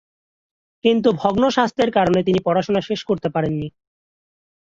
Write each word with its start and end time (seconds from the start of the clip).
কিন্তু 0.83 1.09
ভগ্ন 1.21 1.43
স্বাস্থ্যের 1.49 1.89
কারণে 1.91 2.19
তিনি 2.23 2.39
পড়াশোনা 2.43 2.81
শেষ 2.89 2.99
করতে 3.09 3.27
পারেননি। 3.29 3.67